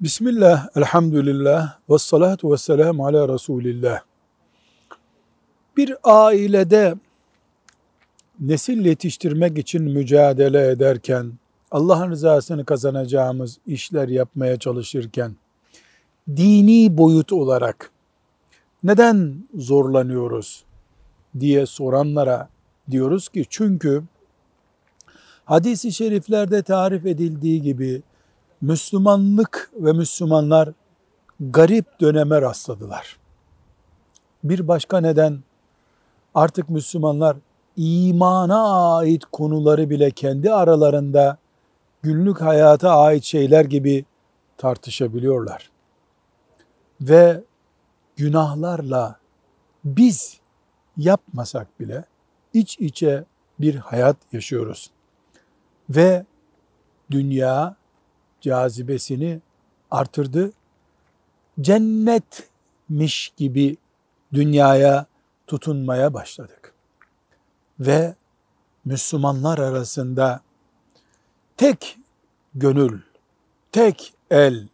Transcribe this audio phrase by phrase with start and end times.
[0.00, 4.00] Bismillah, elhamdülillah, ve salatu ve selamu ala Resulillah.
[5.76, 6.94] Bir ailede
[8.40, 11.32] nesil yetiştirmek için mücadele ederken,
[11.70, 15.36] Allah'ın rızasını kazanacağımız işler yapmaya çalışırken,
[16.36, 17.90] dini boyut olarak
[18.82, 20.64] neden zorlanıyoruz
[21.40, 22.48] diye soranlara
[22.90, 24.02] diyoruz ki çünkü
[25.44, 28.02] hadisi şeriflerde tarif edildiği gibi
[28.60, 30.72] Müslümanlık ve Müslümanlar
[31.40, 33.16] garip döneme rastladılar.
[34.44, 35.38] Bir başka neden
[36.34, 37.36] artık Müslümanlar
[37.76, 41.38] imana ait konuları bile kendi aralarında
[42.02, 44.04] günlük hayata ait şeyler gibi
[44.56, 45.70] tartışabiliyorlar.
[47.00, 47.44] Ve
[48.16, 49.18] günahlarla
[49.84, 50.40] biz
[50.96, 52.04] yapmasak bile
[52.52, 53.24] iç içe
[53.60, 54.90] bir hayat yaşıyoruz.
[55.90, 56.24] Ve
[57.10, 57.76] dünya
[58.40, 59.40] cazibesini
[59.90, 60.52] artırdı.
[61.60, 63.76] Cennetmiş gibi
[64.32, 65.06] dünyaya
[65.46, 66.74] tutunmaya başladık.
[67.80, 68.14] Ve
[68.84, 70.40] Müslümanlar arasında
[71.56, 71.98] tek
[72.54, 73.00] gönül,
[73.72, 74.68] tek el,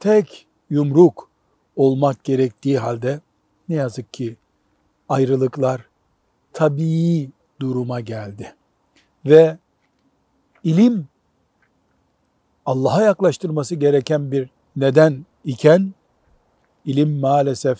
[0.00, 1.30] tek yumruk
[1.76, 3.20] olmak gerektiği halde
[3.68, 4.36] ne yazık ki
[5.08, 5.80] ayrılıklar
[6.52, 8.54] tabii duruma geldi.
[9.24, 9.58] Ve
[10.64, 11.08] ilim
[12.66, 15.94] Allah'a yaklaştırması gereken bir neden iken
[16.84, 17.78] ilim maalesef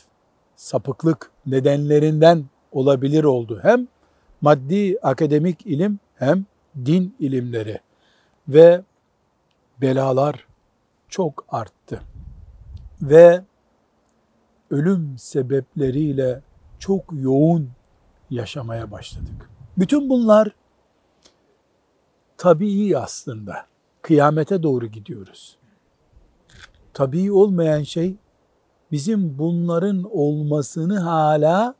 [0.56, 3.58] sapıklık nedenlerinden olabilir oldu.
[3.62, 3.88] Hem
[4.40, 6.44] maddi akademik ilim hem
[6.84, 7.80] din ilimleri
[8.48, 8.82] ve
[9.80, 10.46] belalar
[11.08, 12.00] çok arttı.
[13.02, 13.44] Ve
[14.70, 16.42] ölüm sebepleriyle
[16.78, 17.70] çok yoğun
[18.30, 19.50] yaşamaya başladık.
[19.78, 20.48] Bütün bunlar
[22.36, 23.66] tabii aslında
[24.06, 25.56] kıyamete doğru gidiyoruz.
[26.94, 28.16] Tabii olmayan şey
[28.92, 31.74] bizim bunların olmasını hala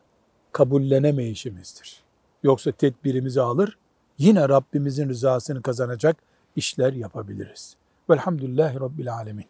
[0.53, 2.03] kabullenemeyişimizdir.
[2.43, 3.79] Yoksa tedbirimizi alır,
[4.19, 6.17] yine Rabbimizin rızasını kazanacak
[6.57, 7.77] işler yapabiliriz.
[8.11, 9.47] Velhamdülillahi Rabbil Alemin.